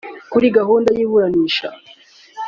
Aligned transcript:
Kuri 0.31 0.45
gahunda 0.57 0.89
y’iburanisha 0.97 1.67